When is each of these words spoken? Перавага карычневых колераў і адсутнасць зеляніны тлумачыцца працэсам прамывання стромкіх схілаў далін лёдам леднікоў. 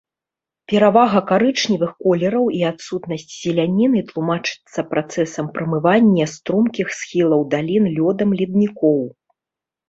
Перавага 0.71 1.19
карычневых 1.31 1.91
колераў 2.05 2.45
і 2.59 2.63
адсутнасць 2.69 3.27
зеляніны 3.41 3.99
тлумачыцца 4.09 4.79
працэсам 4.95 5.51
прамывання 5.59 6.25
стромкіх 6.33 6.87
схілаў 7.03 7.41
далін 7.57 7.83
лёдам 7.99 8.29
леднікоў. 8.43 8.99